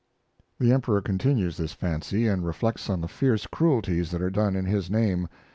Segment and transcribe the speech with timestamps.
[0.59, 4.65] The emperor continues this fancy, and reflects on the fierce cruelties that are done in
[4.65, 5.27] his name.